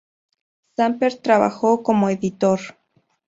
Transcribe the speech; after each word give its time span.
Samper 0.77 1.17
trabajó 1.21 1.83
como 1.83 2.09
editor. 2.09 2.59